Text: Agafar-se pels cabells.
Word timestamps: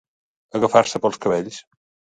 Agafar-se 0.59 1.03
pels 1.05 1.23
cabells. 1.27 1.65